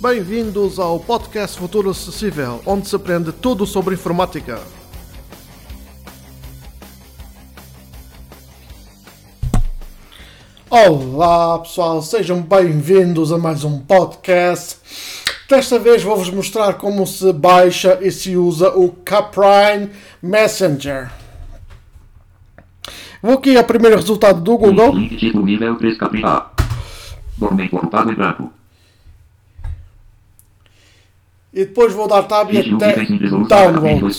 Bem-vindos 0.00 0.78
ao 0.78 1.00
podcast 1.00 1.58
Futuro 1.58 1.90
Acessível, 1.90 2.62
onde 2.64 2.86
se 2.86 2.94
aprende 2.94 3.32
tudo 3.32 3.66
sobre 3.66 3.96
informática. 3.96 4.60
Olá 10.70 11.58
pessoal, 11.58 12.00
sejam 12.00 12.40
bem-vindos 12.40 13.32
a 13.32 13.38
mais 13.38 13.64
um 13.64 13.80
podcast. 13.80 14.76
Desta 15.50 15.80
vez 15.80 16.00
vou-vos 16.04 16.30
mostrar 16.30 16.74
como 16.74 17.04
se 17.04 17.32
baixa 17.32 17.98
e 18.00 18.12
se 18.12 18.36
usa 18.36 18.70
o 18.78 18.92
Caprine 19.04 19.90
Messenger. 20.22 21.10
Vou 23.20 23.34
aqui 23.34 23.56
ao 23.56 23.64
primeiro 23.64 23.96
resultado 23.96 24.40
do 24.40 24.56
Google. 24.56 24.92
Link 24.92 25.16
título 25.16 25.44
nível 25.44 25.74
3 25.74 25.98
Capri 25.98 26.24
A. 26.24 26.52
Documento 27.36 27.74
ocupado 27.74 28.12
em 28.12 28.14
branco. 28.14 28.57
E 31.58 31.64
depois 31.64 31.92
vou 31.92 32.06
dar 32.06 32.22
tab 32.22 32.52
e 32.52 32.58
até 32.58 33.04
download. 33.48 34.14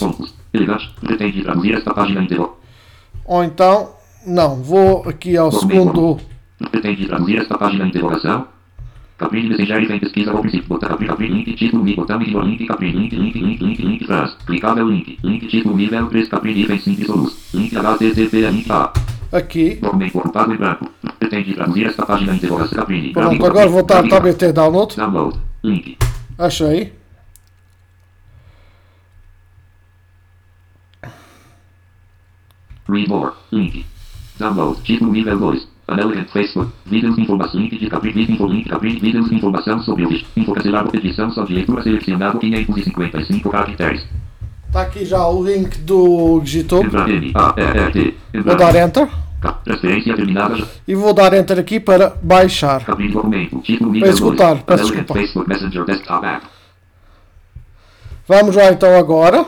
Ou 3.24 3.44
então, 3.46 3.92
não, 4.28 4.62
vou 4.62 5.08
aqui 5.08 5.38
ao 5.38 5.50
segundo. 5.50 6.20
Pretende 6.70 7.06
traduzir 7.06 7.38
esta 7.38 7.58
página 7.58 7.86
de 7.86 7.92
interrogação. 7.92 8.46
Capri 9.18 9.48
Messenger 9.48 9.88
vem 9.88 10.02
pesquisa 10.02 10.34
princípio. 10.34 10.78
Capri 10.80 11.30
link 11.30 11.56
título 11.56 11.86
link 11.86 11.96
botão 11.96 12.22
e 12.22 12.26
link 12.26 12.66
Capri 12.68 12.92
link 12.92 13.16
link 13.16 13.40
link 13.40 13.62
link 13.62 13.82
link. 13.84 14.08
Clicável 14.46 14.90
link. 14.90 15.18
Link 15.24 15.48
título 15.48 15.78
nível 15.78 16.08
3 16.08 16.28
Capri 16.28 16.62
item 16.62 16.78
simples 16.78 17.08
solução. 17.08 17.38
Link 17.54 17.74
HTTP 17.74 18.52
link 18.52 18.70
A. 18.70 18.92
Aqui. 19.32 19.76
Documento 19.76 20.18
ocupado 20.18 20.54
em 20.54 20.58
branco. 20.58 20.92
Pretende 21.18 21.54
traduzir 21.54 21.86
esta 21.86 22.06
página 22.06 22.34
de 22.34 22.40
interrogação 22.40 22.78
Capri. 22.80 23.14
Pronto, 23.14 23.46
agora 23.46 23.70
vou 23.70 23.84
dar 23.84 24.06
tab 24.10 24.26
e 24.26 24.30
até 24.30 24.52
download. 24.52 24.98
Download. 24.98 25.40
Link. 25.64 25.98
Achei. 26.38 26.99
Read 32.90 33.08
more. 33.10 33.32
Link. 33.52 33.86
Download. 34.40 34.82
Título 34.84 35.12
nível 35.12 35.38
2. 35.38 35.68
American 35.88 36.26
Facebook. 36.26 36.72
Vídeos 36.86 37.18
informação. 37.18 37.60
Link 37.60 37.78
de 37.78 37.88
Capri. 37.90 38.12
Vídeo 38.12 38.34
info. 38.36 38.48
Link 38.48 38.70
Capri. 38.70 39.00
Vídeos 39.00 39.32
informação 39.32 39.80
sobre 39.82 40.06
o 40.06 40.10
vídeo. 40.10 40.26
Info 40.36 40.54
cancelado. 40.54 40.96
Edição 40.96 41.30
só 41.32 41.44
de 41.44 41.54
leitura 41.54 41.84
selecionado 41.84 42.40
555 42.40 43.50
caracteres. 43.50 44.06
Está 44.68 44.82
aqui 44.84 45.04
já 45.04 45.26
o 45.28 45.44
link 45.44 45.80
do 45.80 46.40
Digito. 46.42 46.78
Entra 46.84 47.10
N. 47.10 47.32
A. 47.36 47.54
R. 47.58 47.92
T. 47.92 48.14
Vou 48.44 48.56
dar 48.56 48.76
Enter. 48.76 49.08
Ca- 49.42 49.54
Transferência 49.54 50.16
terminada. 50.16 50.58
E 50.88 50.94
vou 50.94 51.14
dar 51.14 51.34
Enter 51.34 51.58
aqui 51.58 51.80
para 51.80 52.16
baixar. 52.22 52.84
Capri 52.86 53.08
documento. 53.10 53.60
Título 53.62 53.92
nível 53.92 54.10
Peço 54.10 54.22
2. 54.22 54.34
escutar, 54.34 54.64
peço 54.64 54.84
American 54.84 55.04
desculpa. 55.04 55.14
Facebook 55.14 55.50
Messenger 55.50 55.86
Desktop 55.86 56.26
App. 56.26 56.46
Vamos 58.28 58.56
lá 58.56 58.72
então 58.72 58.96
agora. 58.98 59.46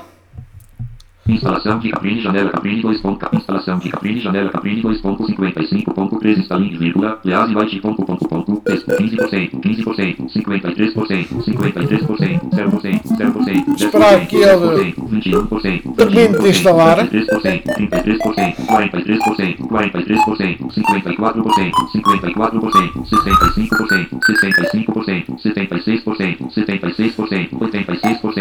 Instalação 1.28 1.78
de 1.80 1.90
Capri, 1.90 2.20
janela 2.20 2.50
Capri 2.50 2.82
2. 2.82 3.00
ponto, 3.02 3.30
Instalação 3.36 3.78
de 3.78 3.90
Capri, 3.90 4.20
janela 4.20 4.50
Capri 4.50 4.82
2.55.3 4.82 6.40
instaling, 6.40 6.78
vírgula, 6.78 7.20
lease 7.24 7.54
byte, 7.54 7.80
ponto, 7.80 8.04
ponto, 8.04 8.28
ponto, 8.28 8.56
texto 8.62 8.90
15%, 8.90 9.52
15%, 9.62 10.32
53%, 10.32 11.28
53%, 11.44 12.42
0%, 12.50 13.02
0%, 13.18 13.82
Esperar 13.82 14.28
que 14.28 14.36
ele 14.38 14.94
21%, 14.94 15.96
termine 15.96 16.40
de 16.40 16.50
instalar. 16.50 17.08
33%, 17.08 17.64
33%, 17.64 18.56
43%, 18.66 19.58
43%, 19.68 20.58
54%, 20.72 21.72
54%, 21.94 22.92
65%, 23.06 24.10
65%, 24.22 25.28
76%, 25.38 25.42
76%, 25.42 26.38
86%, 26.50 27.81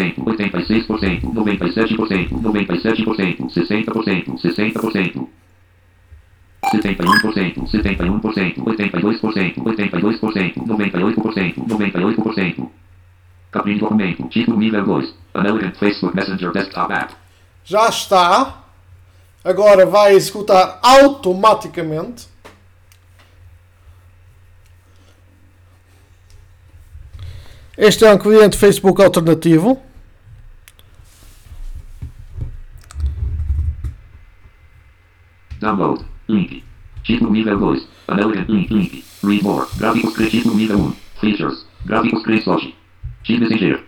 86%, 0.09 1.21
97%, 1.33 2.29
97%, 2.41 3.49
60%, 3.49 4.37
60%. 4.37 5.27
71%, 6.71 7.67
71%, 7.67 8.63
82%, 8.63 9.55
82%, 9.57 10.53
98%, 10.55 11.55
98%. 11.67 12.69
Capri 13.51 13.77
documento, 13.77 14.27
título 14.29 14.57
nível 14.57 14.85
2. 14.85 15.13
American 15.33 15.73
Facebook 15.73 16.15
Messenger 16.15 16.51
Desktop 16.51 16.91
App. 16.93 17.13
Já 17.65 17.89
está. 17.89 18.63
Agora 19.43 19.85
vai 19.85 20.13
executar 20.13 20.79
automaticamente. 20.81 22.29
Este 27.77 28.05
é 28.05 28.13
um 28.13 28.17
cliente 28.17 28.57
Facebook 28.57 29.01
alternativo. 29.01 29.81
Download. 35.61 36.03
Link. 36.27 36.63
Título 37.03 37.31
nível 37.31 37.57
2. 37.57 37.87
American 38.07 38.45
Link 38.47 38.71
Link. 38.71 39.03
Read 39.23 39.43
more. 39.43 39.67
Gráficos 39.77 40.13
Cre 40.15 40.25
título 40.27 40.55
nível 40.55 40.77
1. 40.77 40.95
Features. 41.21 41.67
Gráficos 41.85 42.23
Cre 42.23 42.41
Soji. 42.41 42.75
Team 43.23 43.39
Messenger. 43.41 43.83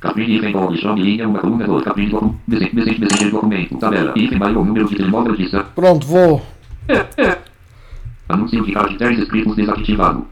Capri 0.00 0.36
item 0.36 0.52
body 0.52 0.78
chame 0.78 1.02
linha 1.02 1.28
uma 1.28 1.40
coluna 1.40 1.66
2. 1.66 1.84
Capri. 1.84 2.06
Messenger 2.46 2.74
Messenger 2.74 3.00
Messenger 3.00 3.30
documento. 3.30 3.78
Tabela. 3.78 4.12
Item 4.16 4.38
maior 4.38 4.64
número 4.64 4.88
de 4.88 4.96
telemóvel 4.96 5.34
lista. 5.34 5.62
Pronto, 5.74 6.06
vou. 6.06 6.42
Anúncio 8.30 8.64
de 8.64 8.72
caracteres 8.72 9.18
escritos 9.18 9.56
desativado. 9.56 10.26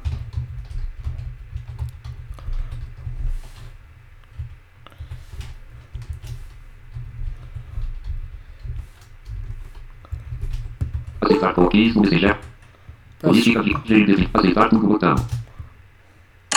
Aceitar 11.26 11.54
cookies 11.54 11.94
no 11.94 12.02
Messenger. 12.02 12.38
Política 13.20 13.62
de 13.62 13.74
gerir 13.84 14.30
aceitar 14.32 14.68
tudo 14.68 14.86
botão. 14.86 15.16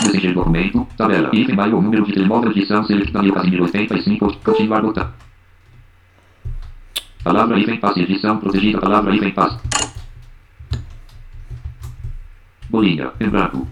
Messenger 0.03 0.33
documento, 0.33 0.87
tabela, 0.95 1.29
item 1.33 1.55
maior 1.55 1.81
número 1.81 2.05
de 2.05 2.13
telemóvel 2.13 2.51
edição 2.51 2.83
select 2.83 3.11
Daniel 3.11 3.33
Casimiro 3.33 3.63
85, 3.63 4.37
continuar 4.37 4.81
botão. 4.81 5.11
Palavra 7.23 7.59
item 7.59 7.77
passe 7.77 8.01
edição 8.01 8.37
protegida 8.37 8.79
palavra 8.79 9.15
item 9.15 9.31
passe. 9.31 9.57
Bolinha, 12.69 13.11
em 13.19 13.27
branco. 13.27 13.67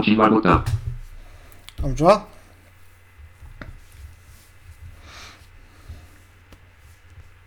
Continuar 0.00 0.30
botão. 0.30 0.64
Vamos 1.82 2.00
lá. 2.00 2.24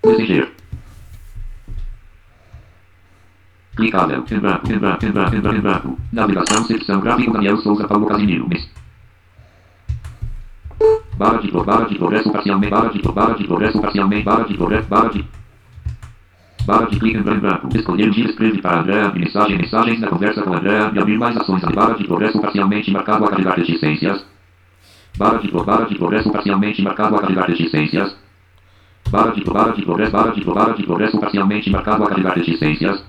Messenger. 0.05 0.51
Clicável, 3.75 4.23
em 4.29 4.39
branco, 4.39 4.71
em 4.71 4.77
branco, 4.77 5.05
em 5.07 5.11
branco, 5.11 5.35
em 5.35 5.41
branco, 5.41 5.57
em 5.57 5.61
branco. 5.61 5.99
Navegação, 6.11 6.63
secção 6.65 6.99
gráfico, 6.99 7.33
Daniel 7.33 7.57
Souza, 7.57 7.87
Paulo 7.87 8.05
Casimiro. 8.05 8.47
Barra 11.17 11.37
de, 11.39 11.51
barra 11.51 11.85
de 11.85 11.95
progresso 11.95 12.31
parcialmente, 12.31 12.69
barra 12.69 12.89
de, 12.89 13.01
barra 13.01 13.33
de 13.33 13.47
progresso 13.47 13.81
parcialmente, 13.81 14.25
barra 14.25 14.43
de 14.43 14.53
progresso, 14.53 14.87
barra 14.87 15.09
de... 15.09 15.27
Barra 16.65 16.85
de 16.85 16.97
clique 16.97 17.17
em 17.17 17.21
branco. 17.21 17.67
Escolher 17.75 18.09
dia, 18.09 18.25
escreve 18.25 18.61
para 18.61 18.79
André, 18.79 19.11
mensagem, 19.13 19.57
mensagens 19.57 19.99
na 19.99 20.07
conversa 20.07 20.41
com 20.41 20.53
André, 20.53 20.91
e 20.93 20.99
abrir 20.99 21.17
mais 21.17 21.35
ações. 21.35 21.61
Barra 21.61 21.95
de 21.95 22.05
progresso 22.05 22.39
parcialmente 22.39 22.89
marcado 22.91 23.25
a 23.25 23.29
carregar 23.29 23.57
reticências. 23.57 24.25
Barra 25.17 25.37
de, 25.39 25.51
barra 25.51 25.85
de 25.85 25.95
progresso 25.95 26.31
parcialmente 26.31 26.81
marcado 26.81 27.15
a 27.17 27.19
carregar 27.19 27.47
reticências. 27.47 28.15
Barra 29.09 29.31
de, 29.31 29.43
barra 29.43 29.73
de 29.73 29.81
progresso, 29.83 30.11
barra 30.11 30.31
de, 30.31 30.43
barra 30.43 30.73
de 30.73 30.83
progresso 30.83 31.19
parcialmente 31.19 31.69
marcado 31.69 32.03
a 32.03 32.07
carregar 32.07 32.35
reticências. 32.35 33.03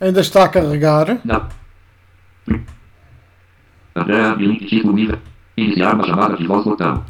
Ainda 0.00 0.20
está 0.20 0.44
a 0.44 0.48
carregar. 0.48 1.20
Na. 1.24 1.48
André, 3.94 4.34
link 4.36 4.66
título 4.66 4.92
nível. 4.92 5.18
Iniciar 5.56 5.94
uma 5.94 6.04
chamada 6.04 6.36
de 6.36 6.46
voz 6.46 6.64
botão. 6.64 7.04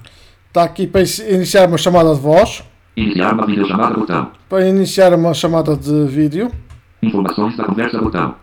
Está 0.48 0.64
aqui 0.64 0.86
para 0.86 1.00
iniciar 1.00 1.66
uma 1.66 1.78
chamada 1.78 2.14
de 2.14 2.20
voz. 2.20 2.62
Iniciar 2.96 3.34
uma 3.34 3.46
videochamada 3.46 3.94
botão. 3.94 4.30
Para 4.48 4.66
iniciar 4.66 5.12
uma 5.12 5.34
chamada 5.34 5.76
de 5.76 6.06
vídeo. 6.06 6.50
Informações 7.02 7.54
da 7.54 7.64
conversa 7.64 8.00
botão. 8.00 8.34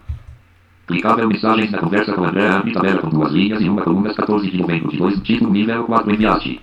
Clicável 0.86 1.28
mensagens 1.28 1.72
da 1.72 1.80
conversa 1.80 2.14
com 2.14 2.24
André, 2.24 2.50
tabela 2.72 3.02
com 3.02 3.10
duas 3.10 3.32
linhas 3.32 3.60
e 3.62 3.68
uma 3.68 3.82
coluna 3.82 4.14
14 4.14 4.52
de 4.52 4.58
novembro 4.58 4.92
de 4.92 4.98
2, 4.98 5.22
título 5.22 5.52
nível 5.52 5.86
4 5.86 6.12
enviaste. 6.12 6.62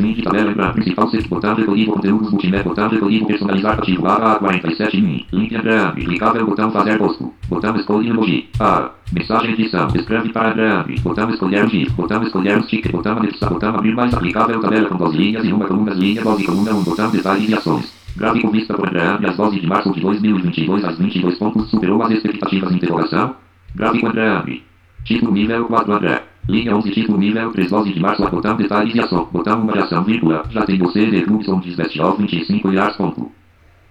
De 0.00 0.22
tabela 0.22 0.50
entrar. 0.50 0.72
Principal 0.72 1.08
sexto. 1.08 1.28
Botão 1.28 1.54
recolhido 1.54 1.92
conteúdos 1.92 2.30
multimédia. 2.30 2.64
Botão 2.64 2.88
recolhido 2.88 3.26
personalizar 3.26 3.78
ativo. 3.78 4.02
Barra 4.02 4.36
47 4.36 5.00
min. 5.00 5.26
Link 5.32 5.54
Android. 5.54 6.04
Clicável 6.04 6.46
botão 6.46 6.70
fazer 6.70 6.98
posto. 6.98 7.32
Botão 7.48 7.76
escolhe 7.76 8.08
emoji. 8.08 8.48
A. 8.58 8.90
Mensagem 9.12 9.52
edição. 9.52 9.88
Escreve 9.94 10.30
para 10.30 10.52
Android. 10.52 11.00
Botão 11.02 11.30
escolher 11.30 11.68
GIF. 11.68 11.92
Botão 11.92 12.22
escolher 12.22 12.62
sticker. 12.64 12.92
Botão 12.92 13.18
anexar. 13.18 13.50
Botão 13.50 13.74
abrir 13.74 13.94
mais 13.94 14.14
aplicável 14.14 14.60
tabela 14.60 14.88
com 14.88 14.96
12 14.96 15.16
linhas 15.16 15.44
e 15.44 15.52
uma 15.52 15.66
coluna. 15.66 15.92
Linha 15.92 16.22
12 16.22 16.44
coluna 16.44 16.74
1. 16.74 16.82
Botão 16.82 17.10
detalhes 17.10 17.48
e 17.48 17.54
ações. 17.54 17.92
Gráfico 18.16 18.50
vista 18.50 18.74
por 18.74 18.88
Android. 18.88 19.26
As 19.26 19.36
12 19.36 19.60
de 19.60 19.66
março 19.66 19.92
de 19.92 20.00
2022 20.00 20.84
às 20.84 20.98
22 20.98 21.38
pontos. 21.38 21.70
Superou 21.70 22.02
as 22.02 22.10
expectativas. 22.12 22.72
Interrogação. 22.72 23.34
Gráfico 23.74 24.06
Android. 24.06 24.69
Título 25.04 25.32
nível 25.32 25.66
4 25.66 25.92
André. 25.92 26.22
Linha 26.48 26.76
11 26.76 26.90
título 26.90 27.18
nível 27.18 27.52
3 27.52 27.70
12 27.70 27.92
de 27.92 28.00
março 28.00 28.28
botão 28.28 28.56
detalhes 28.56 28.94
e 28.94 29.00
ação. 29.00 29.28
Botão 29.32 29.60
uma 29.62 29.72
ação 29.74 30.02
vírgula. 30.04 30.44
Já 30.50 30.64
tem 30.64 30.78
você 30.78 31.06
de 31.06 31.22
Clubson 31.22 31.60
17 31.60 32.00
of 32.00 32.22
25 32.22 32.68
reais 32.68 32.96
ponto. 32.96 33.30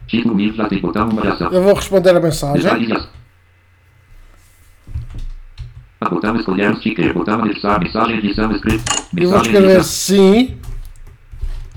Título 0.08 0.36
nível 0.36 0.56
já 0.56 0.68
tem 0.68 0.82
botão 0.82 1.10
uma 1.10 1.22
ação. 1.22 1.52
Eu 1.52 1.64
vou 1.64 1.74
responder 1.74 2.16
a 2.16 2.20
mensagem. 2.20 2.62
Detalhes 2.62 2.90
e 2.90 2.94
ação. 2.94 3.10
A 6.02 6.10
botão 6.10 6.36
escolher 6.36 6.76
sticker. 6.78 7.14
Botão 7.14 7.42
anexar 7.42 7.80
mensagem 7.80 8.18
edição 8.18 8.52
script. 8.52 8.84
Eu 9.16 9.30
vou 9.30 9.42
escrever 9.42 9.84
sim. 9.84 10.58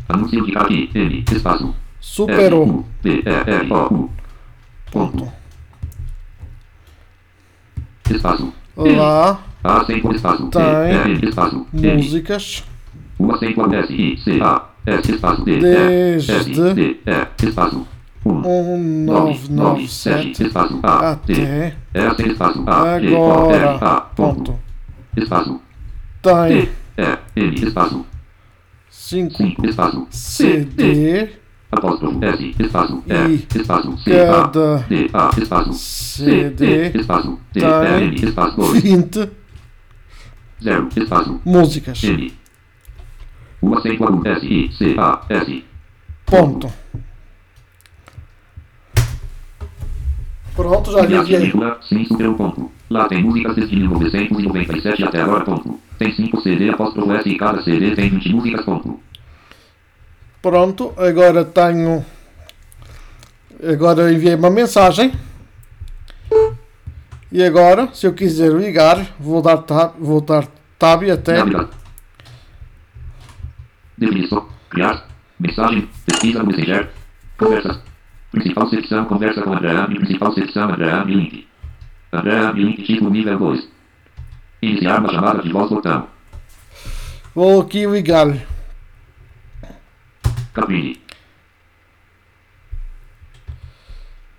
Anúncio 0.08 0.44
de 0.44 0.56
aqui. 0.56 0.90
N. 0.94 1.24
Espaço. 1.30 1.74
Superou. 2.00 2.86
B. 3.02 3.22
E. 3.24 3.28
R. 3.28 3.72
O. 3.72 3.94
U. 3.94 4.10
Ponto. 4.90 5.32
Espaço. 8.10 8.52
Lá. 8.76 9.40
A 9.64 9.80
acento 9.80 10.14
espaço. 10.14 10.48
Tem. 10.48 10.62
R. 10.62 11.28
Espaço. 11.28 11.66
Músicas. 11.72 12.64
O 13.18 13.32
acento 13.32 13.74
S, 13.74 13.92
I, 13.92 14.18
C, 14.18 14.40
A, 14.42 14.68
S, 14.84 15.12
espaço, 15.12 15.44
D, 15.44 15.58
Desde 15.60 16.32
S, 16.32 16.74
D, 16.74 17.00
E, 17.06 17.46
espaço, 17.46 17.86
1, 18.26 18.78
1997 18.78 20.42
espaço, 20.42 20.80
A, 20.82 21.14
T, 21.16 21.32
S, 21.94 22.22
espaço, 22.26 22.64
A, 22.66 22.96
R, 22.98 23.14
A, 23.14 23.18
agora. 23.18 24.00
ponto, 24.16 24.58
espaço, 25.16 25.60
Tem 26.20 26.66
T, 26.66 26.70
E, 26.98 27.18
N, 27.40 27.54
espaço, 27.54 28.04
5 28.90 29.36
5, 29.36 29.66
espaço, 29.66 30.06
C, 30.10 30.64
D, 30.64 31.30
CD, 31.72 31.78
apóstrofo, 31.78 32.24
S, 32.24 32.54
espaço, 32.58 33.02
E 33.08 33.58
espaço, 33.58 33.98
C, 33.98 34.20
A, 34.20 34.46
D, 34.88 35.10
A, 35.12 35.30
espaço, 35.40 35.72
C, 35.72 36.50
D, 36.50 36.88
espaço, 36.94 37.38
D, 37.52 37.60
tem 37.60 38.08
N, 38.08 38.14
espaço, 38.16 38.56
2, 38.56 38.82
20 38.82 39.30
0, 40.62 40.88
espaço, 40.96 41.40
músicas. 41.44 42.02
N, 42.04 42.32
o 43.60 43.74
acento 43.76 44.04
agudo, 44.04 44.28
S, 44.28 44.46
I, 44.46 44.72
C, 44.72 44.94
A, 44.98 45.22
S, 45.28 45.64
Ponto. 46.26 46.72
Pronto, 50.54 50.92
já 50.92 51.00
lhe 51.00 51.16
enviei. 51.16 51.40
vírgula, 51.40 51.78
sim, 51.82 52.04
superou 52.04 52.34
ponto. 52.34 52.70
Lá 52.90 53.08
tem 53.08 53.22
músicas 53.22 53.56
desde 53.56 53.76
1997 53.76 55.04
até 55.04 55.22
agora, 55.22 55.44
ponto. 55.44 55.80
Tem 55.98 56.12
5 56.12 56.40
CD 56.42 56.70
apóstrofo 56.70 57.12
S 57.12 57.28
e 57.28 57.36
cada 57.36 57.62
CD 57.62 57.94
tem 57.94 58.10
20 58.10 58.32
músicas, 58.34 58.64
ponto. 58.64 59.00
Pronto, 60.42 60.92
agora 60.96 61.44
tenho. 61.44 62.04
Agora 63.62 64.02
eu 64.02 64.12
enviei 64.12 64.34
uma 64.34 64.50
mensagem. 64.50 65.12
E 67.30 67.42
agora, 67.44 67.88
se 67.94 68.06
eu 68.06 68.12
quiser 68.12 68.52
ligar, 68.52 69.06
vou 69.20 69.40
dar 69.40 69.58
tab, 69.58 69.94
vou 70.00 70.20
dar 70.20 70.46
tab 70.78 71.04
até. 71.04 71.36
Definição. 73.96 74.48
Criar. 74.68 75.06
Mensagem. 75.38 75.88
Pesquisa 76.04 76.42
Messenger. 76.42 76.90
Conversas. 77.38 77.78
Principal 78.32 78.68
secção. 78.68 79.04
Conversa 79.04 79.42
com 79.42 79.52
Ami. 79.52 79.98
Principal 80.00 80.32
secção. 80.34 80.70
Ami. 80.70 81.14
Link. 81.14 81.48
Ami. 82.10 82.64
Link. 82.64 82.82
Título 82.82 83.10
nível 83.10 83.38
2. 83.38 83.68
Iniciar 84.60 84.98
uma 84.98 85.12
chamada 85.12 85.40
de 85.40 85.52
voz. 85.52 85.70
Botão. 85.70 86.08
Vou 87.34 87.60
aqui 87.60 87.86
ligar. 87.86 88.51
Cabine. 90.52 91.00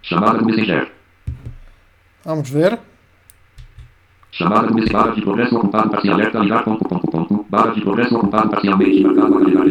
Chamada 0.02 0.38
do 0.40 0.46
Messenger. 0.46 0.92
Vamos 2.26 2.50
ver. 2.50 2.80
Chamada 4.32 4.68
do 4.68 4.76
Messenger. 4.76 4.94
Barra 4.94 5.16
de 5.16 5.22
progresso 5.22 5.56
ocupado 5.58 5.90
parcial. 5.90 6.16
Alerta 6.16 6.40
ligar. 6.40 6.64
Ponto, 6.64 6.88
ponto, 6.88 7.08
ponto. 7.08 7.46
Barra 7.50 7.74
de 7.74 7.82
progresso 7.82 8.16
ocupado 8.16 8.50
parcialmente. 8.50 9.02
Marcado 9.02 9.36
a 9.36 9.40
carregar. 9.40 9.66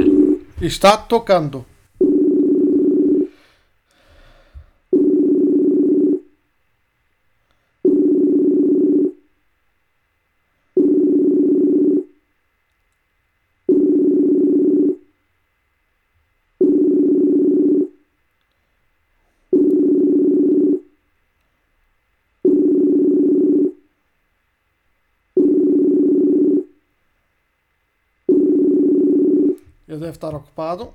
Está 0.61 0.97
tocando. 0.97 1.67
Ele 29.93 30.01
deve 30.01 30.13
estar 30.13 30.35
ocupado. 30.35 30.89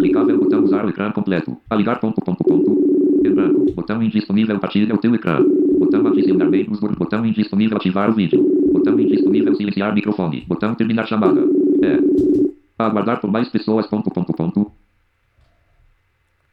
Clicável 0.00 0.36
botão 0.36 0.64
usar 0.64 0.84
o 0.84 0.88
ecrã 0.88 1.12
completo. 1.12 1.56
A 1.70 1.76
ligar 1.76 2.00
ponto 2.00 2.20
ponto 2.20 2.42
ponto. 2.42 2.72
Em 3.24 3.32
branco. 3.32 3.70
Botão 3.70 4.02
indisponível 4.02 4.58
partilha 4.58 4.92
o 4.92 4.98
teu 4.98 5.14
ecrã. 5.14 5.40
Botão 5.78 6.04
adicionar 6.08 6.46
membros. 6.46 6.80
Botão 6.80 7.24
indisponível 7.24 7.76
ativar 7.76 8.10
o 8.10 8.14
vídeo. 8.14 8.42
Botão 8.72 8.98
indisponível 8.98 9.54
silenciar 9.54 9.94
microfone. 9.94 10.44
Botão 10.48 10.74
terminar 10.74 11.06
chamada. 11.06 11.40
É. 11.40 12.00
Aguardar 12.76 13.20
por 13.20 13.30
mais 13.30 13.48
pessoas. 13.48 13.86
Ponto 13.86 14.10
ponto 14.10 14.32
ponto. 14.32 14.72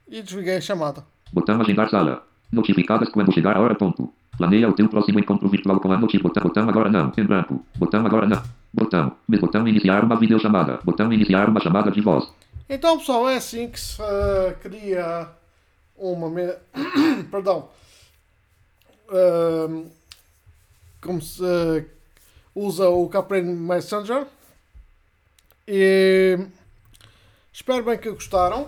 E 0.07 0.21
desliguei 0.21 0.57
a 0.57 0.61
chamada. 0.61 1.03
Botão 1.33 1.59
agendar 1.59 1.89
sala. 1.89 2.23
Notificadas 2.51 3.09
quando 3.09 3.33
chegar 3.33 3.57
a 3.57 3.61
hora. 3.61 3.73
Ponto. 3.73 4.13
Planeia 4.37 4.67
o 4.69 4.73
teu 4.73 4.89
próximo 4.89 5.19
encontro 5.19 5.47
virtual 5.47 5.79
com 5.79 5.91
a 5.91 5.97
noti. 5.97 6.17
Botão, 6.19 6.43
botão 6.43 6.67
agora 6.69 6.89
não. 6.89 7.11
Em 7.17 7.23
branco. 7.23 7.63
Botão 7.75 8.05
agora 8.05 8.27
não. 8.27 8.41
Botão. 8.73 9.15
Botão 9.27 9.67
iniciar 9.67 10.03
uma 10.03 10.15
videochamada. 10.19 10.79
Botão 10.83 11.11
iniciar 11.13 11.49
uma 11.49 11.59
chamada 11.61 11.91
de 11.91 12.01
voz. 12.01 12.31
Então, 12.67 12.97
pessoal, 12.97 13.29
é 13.29 13.35
assim 13.37 13.69
que 13.69 13.79
se 13.79 14.01
eh, 14.01 14.55
cria 14.61 15.27
uma. 15.95 16.29
me- 16.29 16.55
Perdão. 17.29 17.69
Ahm, 19.11 19.85
como 21.01 21.21
se 21.21 21.43
eh, 21.45 21.85
usa 22.55 22.89
o 22.89 23.07
Caprine 23.09 23.53
Messenger. 23.53 24.25
E 25.67 26.39
espero 27.53 27.83
bem 27.83 27.97
que 27.99 28.09
gostaram. 28.09 28.67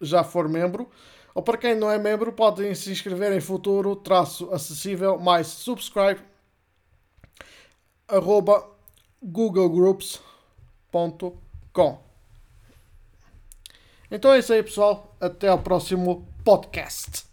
já 0.00 0.24
for 0.24 0.48
membro 0.48 0.90
ou 1.34 1.42
para 1.42 1.58
quem 1.58 1.74
não 1.74 1.90
é 1.90 1.98
membro 1.98 2.32
podem 2.32 2.74
se 2.74 2.90
inscrever 2.90 3.32
em 3.32 3.40
futuro-acessível 3.40 5.18
mais 5.18 5.46
subscribe 5.46 6.20
arroba 8.08 8.66
googlegroups.com 9.22 11.98
Então 14.10 14.32
é 14.32 14.38
isso 14.38 14.52
aí 14.52 14.62
pessoal, 14.62 15.14
até 15.20 15.48
ao 15.48 15.58
próximo 15.58 16.26
podcast. 16.42 17.27